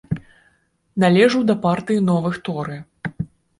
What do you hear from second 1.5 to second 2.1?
да партыі